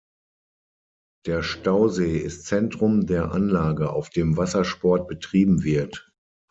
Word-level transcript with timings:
Der 1.27 1.43
Stausee 1.43 2.17
ist 2.17 2.47
Zentrum 2.47 3.05
der 3.05 3.31
Anlage, 3.33 3.91
auf 3.91 4.09
dem 4.09 4.35
Wassersport 4.35 5.07
betrieben 5.07 5.63
wird. 5.63 6.11